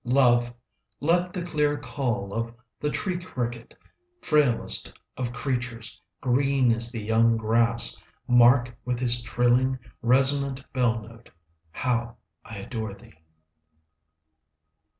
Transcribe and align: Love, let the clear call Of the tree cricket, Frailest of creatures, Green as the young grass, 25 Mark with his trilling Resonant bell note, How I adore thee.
Love, 0.03 0.51
let 0.99 1.31
the 1.31 1.43
clear 1.43 1.77
call 1.77 2.33
Of 2.33 2.55
the 2.79 2.89
tree 2.89 3.19
cricket, 3.23 3.75
Frailest 4.23 4.91
of 5.15 5.31
creatures, 5.31 6.01
Green 6.21 6.71
as 6.71 6.91
the 6.91 7.03
young 7.03 7.37
grass, 7.37 7.97
25 8.25 8.35
Mark 8.39 8.75
with 8.83 8.97
his 8.99 9.21
trilling 9.21 9.77
Resonant 10.01 10.63
bell 10.73 11.03
note, 11.03 11.29
How 11.69 12.17
I 12.43 12.57
adore 12.57 12.95
thee. 12.95 13.13